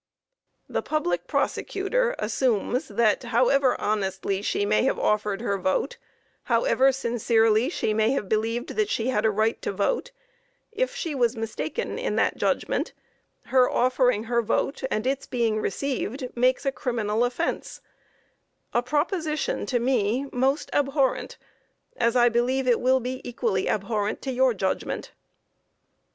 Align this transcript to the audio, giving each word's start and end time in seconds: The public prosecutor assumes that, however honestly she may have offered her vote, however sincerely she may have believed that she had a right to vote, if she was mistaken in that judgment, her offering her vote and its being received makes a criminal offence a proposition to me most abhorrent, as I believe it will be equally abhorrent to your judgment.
The 0.67 0.81
public 0.81 1.27
prosecutor 1.27 2.15
assumes 2.17 2.87
that, 2.87 3.21
however 3.25 3.79
honestly 3.79 4.41
she 4.41 4.65
may 4.65 4.81
have 4.81 4.97
offered 4.97 5.41
her 5.41 5.59
vote, 5.59 5.97
however 6.45 6.91
sincerely 6.91 7.69
she 7.69 7.93
may 7.93 8.09
have 8.09 8.27
believed 8.27 8.69
that 8.69 8.89
she 8.89 9.09
had 9.09 9.25
a 9.25 9.29
right 9.29 9.61
to 9.61 9.71
vote, 9.71 10.09
if 10.71 10.95
she 10.95 11.13
was 11.13 11.35
mistaken 11.35 11.99
in 11.99 12.15
that 12.15 12.35
judgment, 12.35 12.93
her 13.43 13.69
offering 13.69 14.23
her 14.23 14.41
vote 14.41 14.81
and 14.89 15.05
its 15.05 15.27
being 15.27 15.59
received 15.61 16.35
makes 16.35 16.65
a 16.65 16.71
criminal 16.71 17.23
offence 17.23 17.79
a 18.73 18.81
proposition 18.81 19.67
to 19.67 19.77
me 19.77 20.25
most 20.31 20.71
abhorrent, 20.73 21.37
as 21.95 22.15
I 22.15 22.27
believe 22.27 22.67
it 22.67 22.81
will 22.81 23.01
be 23.01 23.21
equally 23.23 23.67
abhorrent 23.69 24.19
to 24.23 24.31
your 24.31 24.55
judgment. 24.55 25.11